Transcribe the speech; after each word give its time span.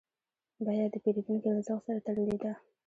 بیه 0.65 0.85
د 0.93 0.95
پیرودونکي 1.03 1.49
له 1.55 1.61
ذوق 1.67 1.81
سره 1.87 1.99
تړلې 2.05 2.37
ده. 2.43 2.51